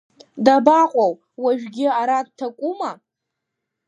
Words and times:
Дабаҟоу, 0.45 1.13
уажәгьы 1.43 1.87
ара 2.01 2.17
дҭакума? 2.27 2.91